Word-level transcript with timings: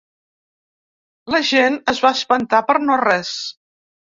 La 1.35 1.41
gent 1.51 1.77
es 1.93 2.01
va 2.07 2.13
espantar 2.17 2.65
per 2.73 2.79
no 2.89 2.99
res. 3.07 3.39